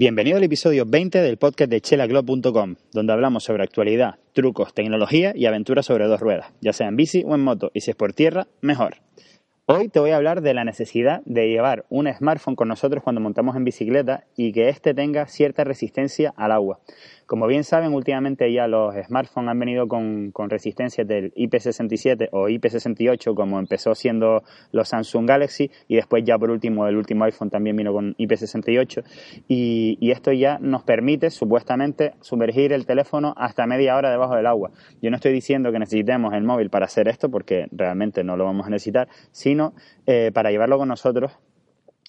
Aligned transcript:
Bienvenido 0.00 0.36
al 0.36 0.44
episodio 0.44 0.84
20 0.86 1.20
del 1.22 1.38
podcast 1.38 1.68
de 1.72 1.80
chelaglob.com, 1.80 2.76
donde 2.92 3.12
hablamos 3.12 3.42
sobre 3.42 3.64
actualidad, 3.64 4.20
trucos, 4.32 4.72
tecnología 4.72 5.32
y 5.34 5.46
aventuras 5.46 5.86
sobre 5.86 6.06
dos 6.06 6.20
ruedas, 6.20 6.52
ya 6.60 6.72
sea 6.72 6.86
en 6.86 6.94
bici 6.94 7.24
o 7.26 7.34
en 7.34 7.40
moto, 7.40 7.72
y 7.74 7.80
si 7.80 7.90
es 7.90 7.96
por 7.96 8.12
tierra, 8.12 8.46
mejor. 8.60 8.98
Hoy 9.66 9.88
te 9.88 9.98
voy 9.98 10.12
a 10.12 10.16
hablar 10.16 10.40
de 10.40 10.54
la 10.54 10.62
necesidad 10.62 11.20
de 11.24 11.48
llevar 11.48 11.84
un 11.88 12.06
smartphone 12.14 12.54
con 12.54 12.68
nosotros 12.68 13.02
cuando 13.02 13.20
montamos 13.20 13.56
en 13.56 13.64
bicicleta 13.64 14.24
y 14.36 14.52
que 14.52 14.68
éste 14.68 14.94
tenga 14.94 15.26
cierta 15.26 15.64
resistencia 15.64 16.32
al 16.36 16.52
agua. 16.52 16.78
Como 17.28 17.46
bien 17.46 17.62
saben, 17.62 17.92
últimamente 17.92 18.50
ya 18.50 18.66
los 18.66 18.94
smartphones 18.94 19.50
han 19.50 19.58
venido 19.58 19.86
con, 19.86 20.32
resistencias 20.48 21.06
del 21.06 21.30
IP67 21.34 22.30
o 22.32 22.48
IP68, 22.48 23.34
como 23.34 23.58
empezó 23.58 23.94
siendo 23.94 24.42
los 24.72 24.88
Samsung 24.88 25.28
Galaxy, 25.28 25.70
y 25.88 25.96
después 25.96 26.24
ya 26.24 26.38
por 26.38 26.50
último 26.50 26.86
el 26.86 26.96
último 26.96 27.24
iPhone 27.24 27.50
también 27.50 27.76
vino 27.76 27.92
con 27.92 28.14
IP68. 28.14 29.04
Y, 29.46 29.98
y 30.00 30.10
esto 30.10 30.32
ya 30.32 30.58
nos 30.58 30.84
permite 30.84 31.28
supuestamente 31.28 32.14
sumergir 32.22 32.72
el 32.72 32.86
teléfono 32.86 33.34
hasta 33.36 33.66
media 33.66 33.94
hora 33.98 34.10
debajo 34.10 34.34
del 34.34 34.46
agua. 34.46 34.70
Yo 35.02 35.10
no 35.10 35.16
estoy 35.16 35.34
diciendo 35.34 35.70
que 35.70 35.78
necesitemos 35.78 36.32
el 36.32 36.44
móvil 36.44 36.70
para 36.70 36.86
hacer 36.86 37.08
esto, 37.08 37.30
porque 37.30 37.66
realmente 37.72 38.24
no 38.24 38.38
lo 38.38 38.46
vamos 38.46 38.66
a 38.66 38.70
necesitar, 38.70 39.06
sino 39.32 39.74
eh, 40.06 40.30
para 40.32 40.50
llevarlo 40.50 40.78
con 40.78 40.88
nosotros 40.88 41.38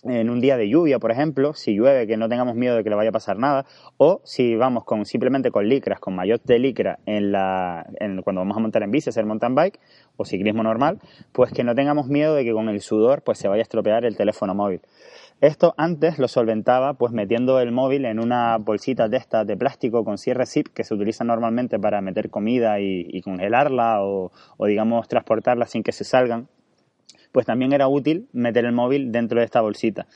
en 0.03 0.29
un 0.29 0.39
día 0.39 0.55
de 0.55 0.69
lluvia, 0.69 0.99
por 0.99 1.11
ejemplo, 1.11 1.53
si 1.53 1.75
llueve, 1.75 2.07
que 2.07 2.15
no 2.15 2.29
tengamos 2.29 2.55
miedo 2.55 2.75
de 2.75 2.83
que 2.83 2.89
le 2.89 2.95
vaya 2.95 3.09
a 3.09 3.13
pasar 3.13 3.37
nada, 3.37 3.65
o 3.97 4.21
si 4.23 4.55
vamos 4.55 4.85
con 4.85 5.05
simplemente 5.05 5.51
con 5.51 5.67
licras, 5.67 5.99
con 5.99 6.15
maillot 6.15 6.41
de 6.43 6.59
licra 6.59 6.99
en 7.05 7.31
la, 7.31 7.85
en, 7.99 8.21
cuando 8.21 8.41
vamos 8.41 8.55
a 8.55 8.61
montar 8.61 8.83
en 8.83 8.91
bici, 8.91 9.09
hacer 9.09 9.25
mountain 9.25 9.55
bike 9.55 9.79
o 10.15 10.25
ciclismo 10.25 10.63
normal, 10.63 10.99
pues 11.33 11.51
que 11.51 11.63
no 11.63 11.75
tengamos 11.75 12.07
miedo 12.07 12.35
de 12.35 12.45
que 12.45 12.53
con 12.53 12.69
el 12.69 12.81
sudor 12.81 13.23
pues 13.23 13.37
se 13.37 13.47
vaya 13.47 13.61
a 13.61 13.63
estropear 13.63 14.05
el 14.05 14.15
teléfono 14.15 14.55
móvil. 14.55 14.81
Esto 15.41 15.73
antes 15.77 16.19
lo 16.19 16.27
solventaba 16.27 16.95
pues 16.95 17.13
metiendo 17.13 17.59
el 17.59 17.71
móvil 17.71 18.05
en 18.05 18.19
una 18.19 18.57
bolsita 18.57 19.07
de 19.07 19.17
estas 19.17 19.47
de 19.47 19.55
plástico 19.55 20.03
con 20.03 20.17
cierre 20.17 20.45
zip 20.45 20.67
que 20.67 20.83
se 20.83 20.93
utiliza 20.93 21.23
normalmente 21.23 21.79
para 21.79 22.01
meter 22.01 22.29
comida 22.29 22.79
y, 22.81 23.21
congelarla 23.21 24.03
o, 24.03 24.31
o 24.57 24.65
digamos 24.65 25.07
transportarla 25.07 25.65
sin 25.65 25.83
que 25.83 25.93
se 25.93 26.03
salgan 26.03 26.49
pues 27.31 27.45
también 27.45 27.73
era 27.73 27.87
útil 27.87 28.27
meter 28.33 28.65
el 28.65 28.73
móvil 28.73 29.11
dentro 29.11 29.39
de 29.39 29.45
esta 29.45 29.61
bolsita. 29.61 30.07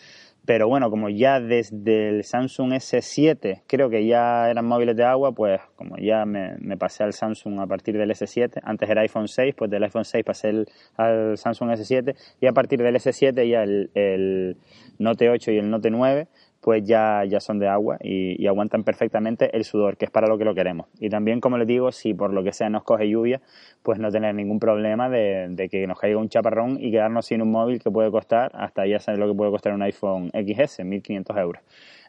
Pero 0.46 0.68
bueno, 0.68 0.90
como 0.90 1.08
ya 1.08 1.40
desde 1.40 2.10
el 2.10 2.26
Samsung 2.26 2.74
S7 2.74 3.62
creo 3.66 3.90
que 3.90 4.06
ya 4.06 4.50
eran 4.50 4.66
móviles 4.66 4.98
de 4.98 5.06
agua, 5.06 5.32
pues 5.32 5.62
como 5.78 5.96
ya 5.98 6.26
me, 6.26 6.76
pasé 6.78 7.06
al 7.06 7.14
Samsung 7.14 7.62
a 7.62 7.68
partir 7.68 7.98
del 7.98 8.12
S7, 8.12 8.60
antes 8.62 8.90
era 8.90 9.04
iPhone 9.04 9.30
6, 9.30 9.56
pues 9.58 9.72
del 9.72 9.84
iPhone 9.84 10.04
6 10.04 10.26
pasé 10.26 10.50
el, 10.50 10.68
al 10.98 11.38
Samsung 11.38 11.70
S7 11.70 12.14
y 12.42 12.48
a 12.48 12.52
partir 12.52 12.84
del 12.84 12.96
S7 12.96 13.50
ya 13.50 13.64
el 13.64 14.58
Note 15.00 15.30
8 15.30 15.52
y 15.52 15.58
el 15.60 15.70
Note 15.70 15.90
9 15.90 16.28
pues 16.64 16.82
ya, 16.86 17.26
ya 17.26 17.42
son 17.42 17.60
de 17.60 17.68
agua 17.68 17.98
y, 18.02 18.42
y, 18.42 18.48
aguantan 18.48 18.86
perfectamente 18.86 19.54
el 19.56 19.66
sudor, 19.66 19.98
que 19.98 20.06
es 20.06 20.12
para 20.12 20.28
lo 20.28 20.38
que 20.38 20.46
lo 20.46 20.56
queremos. 20.56 20.88
Y 20.98 21.10
también, 21.10 21.42
como 21.42 21.58
les 21.58 21.68
digo, 21.68 21.92
si 21.92 22.14
por 22.14 22.32
lo 22.32 22.42
que 22.42 22.54
sea 22.54 22.70
nos 22.70 22.84
coge 22.84 23.10
lluvia, 23.10 23.42
pues 23.84 24.00
no 24.00 24.10
tener 24.10 24.34
ningún 24.34 24.60
problema 24.60 25.10
de, 25.10 25.48
de 25.50 25.68
que 25.68 25.86
nos 25.88 26.00
caiga 26.00 26.18
un 26.18 26.30
chaparrón 26.30 26.78
y 26.80 26.90
quedarnos 26.90 27.26
sin 27.26 27.42
un 27.42 27.52
móvil 27.52 27.84
que 27.84 27.92
puede 27.92 28.10
costar, 28.12 28.50
hasta 28.56 28.88
ya 28.88 29.00
saben 29.00 29.20
lo 29.20 29.28
que 29.28 29.36
puede 29.36 29.52
costar 29.52 29.74
un 29.74 29.82
iPhone 29.82 30.30
XS, 30.30 30.86
1.500 30.86 31.42
euros. 31.42 31.62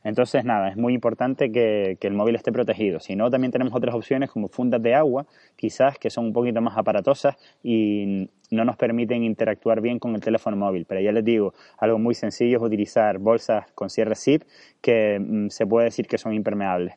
Entonces, 0.05 0.45
nada, 0.45 0.69
es 0.69 0.77
muy 0.77 0.93
importante 0.93 1.51
que, 1.51 1.97
el 2.01 2.13
móvil 2.13 2.37
esté 2.37 2.53
protegido. 2.53 3.01
Si 3.01 3.17
no, 3.17 3.31
también 3.31 3.51
tenemos 3.51 3.75
otras 3.75 3.95
opciones 3.95 4.31
como 4.31 4.49
fundas 4.49 4.83
de 4.83 4.95
agua, 4.95 5.27
quizás 5.57 5.99
que 5.99 6.11
son 6.11 6.27
un 6.27 6.33
poquito 6.35 6.61
más 6.61 6.77
aparatosas 6.77 7.37
y 7.63 8.29
no 8.51 8.65
nos 8.67 8.77
permiten 8.77 9.25
interactuar 9.25 9.81
bien 9.81 9.99
con 9.99 10.15
el 10.15 10.21
teléfono 10.21 10.57
móvil. 10.57 10.85
Pero 10.87 11.01
ya 11.01 11.11
les 11.11 11.25
digo, 11.25 11.55
algo 11.79 11.99
muy 11.99 12.15
sencillo 12.15 12.59
es 12.59 12.63
utilizar 12.63 13.19
bolsas 13.19 13.73
con 13.73 13.89
cierre 13.89 14.15
zip 14.15 14.43
que 14.83 15.19
mmm, 15.19 15.49
se 15.49 15.67
puede 15.67 15.87
decir 15.87 16.07
que 16.07 16.19
son 16.19 16.35
impermeables 16.35 16.95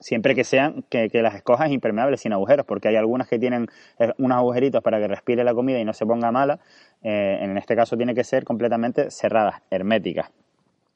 siempre 0.00 0.34
que 0.34 0.42
sean, 0.42 0.84
que, 0.88 1.08
que, 1.10 1.22
las 1.22 1.36
escojas 1.36 1.70
impermeables 1.70 2.20
sin 2.20 2.32
agujeros, 2.32 2.66
porque 2.66 2.88
hay 2.88 2.96
algunas 2.96 3.28
que 3.28 3.38
tienen 3.38 3.68
eh, 4.00 4.12
unos 4.18 4.36
agujeritos 4.36 4.82
para 4.82 4.98
que 4.98 5.06
respire 5.06 5.44
la 5.44 5.54
comida 5.54 5.78
y 5.78 5.84
no 5.84 5.92
se 5.92 6.04
ponga 6.04 6.32
mala, 6.32 6.58
eh, 7.02 7.38
en 7.40 7.56
este 7.56 7.76
caso 7.76 7.96
tiene 7.96 8.12
que 8.12 8.24
ser 8.24 8.44
completamente 8.44 9.12
cerradas, 9.12 9.62
herméticas. 9.70 10.32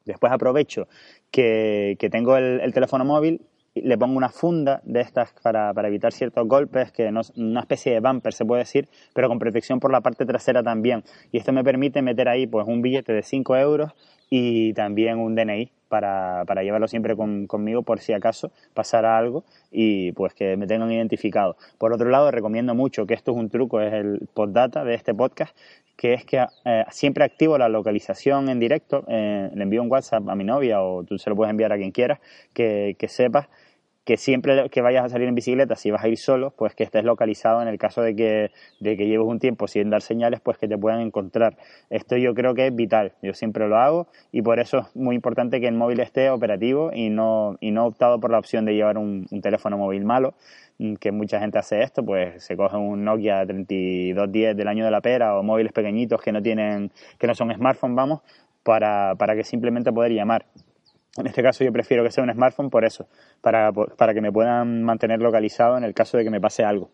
Después 0.07 0.33
aprovecho 0.33 0.89
que, 1.31 1.97
tengo 2.11 2.37
el, 2.37 2.61
el, 2.61 2.73
teléfono 2.73 3.05
móvil, 3.05 3.43
le 3.75 3.99
pongo 3.99 4.17
una 4.17 4.31
funda 4.31 4.81
de 4.85 5.01
estas 5.01 5.35
para, 5.43 5.73
para 5.75 5.89
evitar 5.89 6.13
ciertos 6.13 6.47
golpes, 6.49 6.93
que 6.93 7.11
no, 7.11 7.21
una 7.37 7.61
especie 7.61 7.93
de 7.93 8.01
bumper 8.01 8.33
se 8.33 8.45
puede 8.45 8.63
decir, 8.63 8.89
pero 9.13 9.29
con 9.29 9.39
protección 9.39 9.81
por 9.81 9.93
la 9.93 10.01
parte 10.01 10.25
trasera 10.25 10.63
también. 10.63 11.05
Y 11.33 11.39
esto 11.39 11.53
me 11.53 11.63
permite 11.63 12.01
meter 12.03 12.29
ahí 12.29 12.47
pues 12.47 12.67
un 12.67 12.81
billete 12.81 13.13
de 13.13 13.23
5 13.23 13.57
euros 13.57 13.93
y 14.31 14.73
también 14.75 15.19
un 15.19 15.35
DNI 15.35 15.71
para, 15.89 16.45
para 16.47 16.63
llevarlo 16.63 16.89
siempre 16.89 17.17
con, 17.17 17.47
conmigo 17.47 17.83
por 17.83 18.01
si 18.01 18.13
acaso 18.13 18.51
pasara 18.75 19.17
algo 19.17 19.45
y 19.71 20.13
pues 20.13 20.35
que 20.35 20.57
me 20.57 20.67
tengan 20.67 20.91
identificado. 20.91 21.57
Por 21.79 21.93
otro 21.93 22.11
lado, 22.11 22.31
recomiendo 22.31 22.75
mucho 22.75 23.07
que 23.07 23.15
esto 23.15 23.33
es 23.33 23.37
un 23.37 23.49
truco, 23.49 23.81
es 23.81 23.93
el 23.93 24.29
postdata 24.35 24.85
de 24.85 24.95
este 24.95 25.15
podcast, 25.15 25.57
que 25.97 26.15
es 26.15 26.25
que 26.25 26.45
eh, 26.65 26.85
siempre 26.91 27.25
activo 27.25 27.57
la 27.57 27.69
localización 27.69 28.49
en 28.49 28.59
directo, 28.59 29.05
eh, 29.09 29.51
le 29.55 29.63
envío 29.63 29.83
un 29.83 29.91
WhatsApp 29.91 30.29
a 30.29 30.35
mi 30.35 30.45
novia 30.45 30.83
o 30.83 31.05
tú 31.05 31.19
se 31.19 31.31
lo 31.31 31.37
puedes 31.37 31.51
enviar 31.51 31.73
a 31.73 31.77
quien 31.77 31.93
quieras, 31.93 32.21
que, 32.53 32.97
que 32.99 33.09
sepas 33.09 33.49
que 34.07 34.17
siempre 34.17 34.71
que 34.71 34.83
vayas 34.83 35.05
a 35.05 35.09
salir 35.09 35.27
en 35.27 35.35
bicicleta, 35.35 35.75
si 35.75 35.91
vas 35.91 36.05
a 36.05 36.09
ir 36.09 36.17
solo, 36.17 36.53
pues 36.57 36.77
que 36.77 36.85
estés 36.85 37.03
localizado 37.03 37.61
en 37.61 37.67
el 37.67 37.77
caso 37.77 38.03
de 38.03 38.15
que, 38.15 38.53
de 38.79 38.97
que 38.97 39.09
lleves 39.09 39.27
un 39.27 39.41
tiempo 39.41 39.67
sin 39.67 39.91
dar 39.91 40.01
señales, 40.01 40.41
pues 40.41 40.59
que 40.59 40.69
te 40.69 40.79
puedan 40.79 41.01
encontrar. 41.01 41.57
Esto 41.91 42.17
yo 42.17 42.33
creo 42.33 42.55
que 42.55 42.69
es 42.69 42.75
vital, 42.75 43.15
yo 43.21 43.35
siempre 43.35 43.67
lo 43.67 43.77
hago 43.77 44.07
y 44.31 44.43
por 44.43 44.61
eso 44.61 44.79
es 44.79 44.95
muy 44.95 45.17
importante 45.17 45.61
que 45.61 45.67
el 45.67 45.75
móvil 45.75 45.99
esté 45.99 46.31
operativo 46.31 46.93
y 46.95 47.11
no, 47.11 47.57
y 47.61 47.73
no 47.73 47.85
optado 47.85 48.21
por 48.21 48.31
la 48.31 48.39
opción 48.39 48.65
de 48.65 48.75
llevar 48.75 48.97
un, 48.97 49.27
teléfono 49.43 49.77
móvil 49.77 50.05
malo, 50.05 50.35
que 51.01 51.11
mucha 51.11 51.41
gente 51.41 51.59
hace 51.59 51.83
esto, 51.83 52.05
pues 52.05 52.45
se 52.45 52.57
coge 52.57 52.77
un 52.77 53.05
Nokia 53.05 53.45
3210 53.45 54.57
del 54.57 54.69
año 54.69 54.85
de 54.85 54.91
la 54.93 55.01
pera 55.01 55.37
o 55.37 55.43
móviles 55.43 55.73
pequeñitos 55.73 56.21
que 56.23 56.31
no 56.31 56.41
tienen, 56.41 56.93
que 57.19 57.27
no 57.27 57.35
son 57.35 57.53
smartphones, 57.53 57.97
vamos, 57.97 58.21
para, 58.63 59.17
para 59.17 59.35
que 59.35 59.43
simplemente 59.43 59.93
poder 59.93 60.13
llamar. 60.13 60.47
En 61.19 61.27
este 61.27 61.43
caso 61.43 61.65
yo 61.65 61.73
prefiero 61.73 62.05
que 62.05 62.11
sea 62.11 62.25
un 62.25 62.33
smartphone 62.33 62.71
por 62.71 62.85
eso, 62.85 63.09
para, 63.41 63.73
para 63.73 64.15
que 64.15 64.21
me 64.21 64.33
puedan 64.33 64.83
mantener 64.83 65.21
localizado 65.21 65.77
en 65.77 65.85
el 65.85 65.95
caso 65.95 66.17
de 66.17 66.25
que 66.25 66.31
me 66.31 66.41
pase 66.41 66.65
algo. 66.65 66.91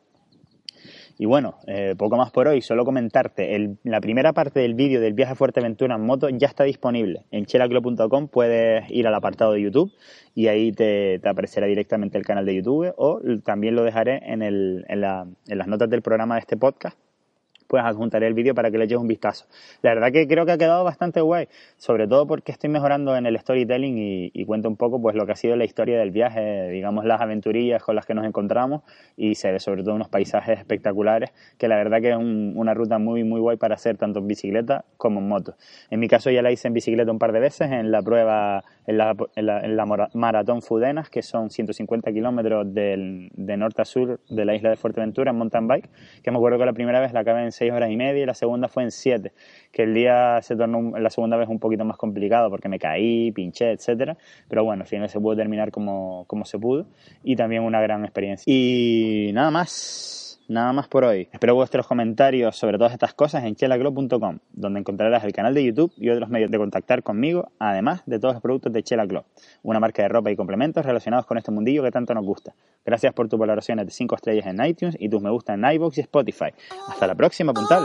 Y 1.19 1.27
bueno, 1.27 1.59
eh, 1.67 1.95
poco 1.97 2.17
más 2.17 2.31
por 2.31 2.49
hoy, 2.49 2.63
solo 2.63 2.85
comentarte, 2.85 3.77
la 3.85 4.01
primera 4.01 4.33
parte 4.33 4.61
del 4.61 4.75
vídeo 4.75 5.01
del 5.01 5.13
viaje 5.13 5.33
a 5.33 5.37
Fuerteventura 5.37 5.95
en 5.95 6.05
moto 6.05 6.29
ya 6.31 6.49
está 6.49 6.65
disponible. 6.65 7.27
En 7.31 7.45
chelaclo.com 7.45 8.29
puedes 8.29 8.91
ir 8.91 9.07
al 9.07 9.15
apartado 9.15 9.53
de 9.53 9.63
YouTube 9.63 9.93
y 10.35 10.49
ahí 10.49 10.73
te, 10.73 11.19
te, 11.21 11.29
aparecerá 11.29 11.67
directamente 11.67 12.19
el 12.19 12.25
canal 12.25 12.47
de 12.47 12.57
YouTube 12.57 12.95
o 12.97 13.21
también 13.45 13.77
lo 13.77 13.85
dejaré 13.85 14.21
en, 14.25 14.43
el, 14.43 14.85
en, 14.89 15.01
la, 15.01 15.27
en 15.47 15.59
las 15.59 15.69
notas 15.69 15.91
del 15.91 16.03
programa 16.03 16.35
de 16.35 16.41
este 16.41 16.57
podcast 16.57 16.99
pues 17.73 17.83
adjuntaré 17.83 18.27
el 18.27 18.35
vídeo 18.35 18.55
para 18.55 18.71
que 18.71 18.77
le 18.77 18.85
eches 18.85 18.99
un 18.99 19.07
vistazo. 19.07 19.47
La 19.81 19.95
verdad 19.95 20.13
que 20.13 20.29
creo 20.29 20.45
que 20.45 20.53
ha 20.53 20.59
quedado 20.59 20.85
bastante 20.85 21.23
guay, 21.23 21.49
sobre 21.79 22.07
todo 22.07 22.27
porque 22.27 22.53
estoy 22.53 22.69
mejorando 22.69 23.17
en 23.17 23.25
el 23.25 23.39
storytelling 23.39 23.97
y, 23.97 24.31
y, 24.35 24.45
cuento 24.45 24.69
un 24.69 24.77
poco 24.77 25.01
pues 25.01 25.17
lo 25.17 25.25
que 25.25 25.33
ha 25.33 25.37
sido 25.37 25.57
la 25.57 25.65
historia 25.65 25.99
del 25.99 26.11
viaje, 26.11 26.69
digamos 26.69 27.07
las 27.07 27.23
aventurillas 27.23 27.83
con 27.83 27.97
las 27.97 28.05
que 28.05 28.13
nos 28.13 28.27
encontramos 28.27 28.83
y 29.17 29.37
se 29.37 29.51
ve 29.51 29.59
sobre 29.59 29.83
todo 29.83 29.95
unos 29.95 30.11
paisajes 30.11 30.59
espectaculares 30.59 31.31
que 31.57 31.67
la 31.67 31.77
verdad 31.77 32.03
que 32.03 32.11
es 32.11 32.17
un, 32.19 32.53
una 32.57 32.75
ruta 32.75 32.99
muy 32.99 33.25
muy 33.25 33.41
guay 33.41 33.57
para 33.57 33.77
hacer 33.77 33.97
tanto 33.97 34.19
en 34.19 34.27
bicicleta 34.27 34.85
como 34.99 35.21
en 35.21 35.29
moto. 35.29 35.55
En 35.89 35.99
mi 35.99 36.09
caso 36.09 36.31
ya 36.31 36.43
la 36.43 36.53
hice 36.53 36.69
en 36.69 36.75
bicicleta 36.75 37.11
un 37.11 37.19
par 37.19 37.33
de 37.33 37.41
veces 37.41 37.71
en 37.71 37.91
la 37.91 38.03
prueba, 38.03 38.65
en 38.87 38.99
la, 38.99 39.17
en 39.35 39.47
la, 39.47 39.61
en 39.61 39.77
la 39.77 39.87
maratón 40.13 40.61
Fudenas, 40.61 41.09
que 41.09 41.23
son 41.23 41.49
150 41.49 42.13
kilómetros 42.13 42.67
de 42.75 43.57
norte 43.57 43.81
a 43.81 43.87
sur 43.87 44.21
de 44.29 44.45
la 44.45 44.55
isla 44.55 44.69
de 44.69 44.77
Fuerteventura 44.77 45.31
en 45.31 45.39
mountain 45.39 45.67
bike, 45.67 45.89
que 46.23 46.31
me 46.31 46.37
acuerdo 46.37 46.59
que 46.59 46.67
la 46.67 46.75
primera 46.75 47.01
vez 47.01 47.13
la 47.13 47.21
acabé 47.21 47.45
en 47.45 47.53
seis 47.63 47.73
horas 47.73 47.91
y 47.91 47.97
media 47.97 48.25
y 48.25 48.27
la 48.27 48.35
segunda 48.35 48.67
fue 48.67 48.83
en 48.83 48.91
siete, 48.91 49.33
que 49.71 49.85
el 49.85 49.95
día 49.95 50.41
se 50.43 50.57
tornó 50.57 50.99
la 50.99 51.11
segunda 51.11 51.37
vez 51.37 51.49
un 51.49 51.61
poquito 51.61 51.85
más 51.85 51.97
complicado 51.97 52.51
porque 52.51 52.69
me 52.69 52.81
caí, 52.81 53.31
pinché, 53.31 53.71
etcétera, 53.71 54.17
pero 54.49 54.65
bueno, 54.65 54.83
al 54.83 54.89
final 54.89 55.09
se 55.09 55.21
pudo 55.21 55.37
terminar 55.37 55.71
como, 55.71 56.25
como 56.27 56.45
se 56.45 56.59
pudo 56.59 56.87
y 57.23 57.37
también 57.37 57.63
una 57.63 57.81
gran 57.81 58.05
experiencia. 58.05 58.53
Y 58.53 59.31
nada 59.33 59.53
más. 59.53 60.22
Nada 60.49 60.73
más 60.73 60.89
por 60.89 61.05
hoy. 61.05 61.29
Espero 61.33 61.55
vuestros 61.55 61.87
comentarios 61.87 62.57
sobre 62.57 62.79
todas 62.79 62.93
estas 62.93 63.15
cosas 63.15 63.45
en 63.45 63.55
chelaglob.com, 63.55 64.39
donde 64.53 64.81
encontrarás 64.81 65.25
el 65.25 65.33
canal 65.33 65.55
de 65.55 65.65
YouTube 65.65 65.93
y 65.97 66.11
otros 66.11 66.29
medios 66.29 66.51
de 66.51 66.59
contactar 66.59 67.03
conmigo, 67.03 67.51
además 67.59 68.03
de 68.07 68.19
todos 68.19 68.35
los 68.35 68.43
productos 68.43 68.73
de 68.73 68.83
Chela 68.83 69.07
Glob, 69.07 69.25
una 69.63 69.81
marca 69.81 70.03
de 70.03 70.09
ropa 70.09 70.31
y 70.31 70.37
complementos 70.37 70.85
relacionados 70.85 71.27
con 71.27 71.39
este 71.39 71.51
mundillo 71.51 71.83
que 71.83 71.91
tanto 71.91 72.15
nos 72.15 72.25
gusta. 72.25 72.55
Gracias 72.85 73.13
por 73.15 73.29
tus 73.29 73.39
valoraciones 73.39 73.87
de 73.87 73.93
5 73.93 74.15
estrellas 74.15 74.47
en 74.47 74.65
iTunes 74.65 74.97
y 74.99 75.09
tus 75.09 75.23
me 75.23 75.31
gusta 75.31 75.55
en 75.55 75.65
iVoox 75.65 75.99
y 75.99 76.01
Spotify. 76.03 76.53
Hasta 76.89 77.07
la 77.07 77.15
próxima, 77.15 77.53
puntal. 77.53 77.85